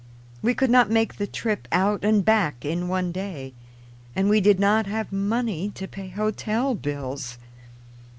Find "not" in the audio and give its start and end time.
0.71-0.89, 4.59-4.87